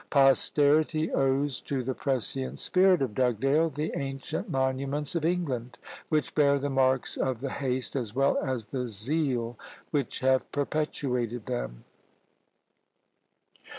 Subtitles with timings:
[0.09, 5.77] Posterity owes to the prescient spirit of Dugdale the ancient Monuments of England,
[6.09, 9.59] which bear the marks of the haste, as well as the zeal,
[9.91, 11.83] which have perpetuated them.